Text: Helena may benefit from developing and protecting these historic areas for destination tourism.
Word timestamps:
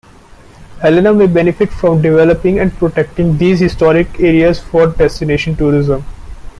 Helena 0.81 1.13
may 1.13 1.27
benefit 1.27 1.69
from 1.69 2.01
developing 2.01 2.57
and 2.57 2.73
protecting 2.75 3.37
these 3.37 3.59
historic 3.59 4.19
areas 4.19 4.59
for 4.59 4.87
destination 4.87 5.55
tourism. 5.55 6.03